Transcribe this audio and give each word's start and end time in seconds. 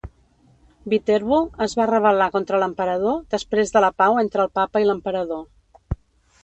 Viterbo 0.93 1.41
es 1.65 1.75
va 1.81 1.87
rebel·lar 1.91 2.31
contra 2.37 2.63
l'emperador 2.65 3.21
després 3.35 3.75
de 3.77 3.85
la 3.87 3.93
pau 4.03 4.19
entre 4.25 4.45
el 4.47 4.53
papa 4.61 4.83
i 4.85 4.89
l'emperador. 4.91 5.47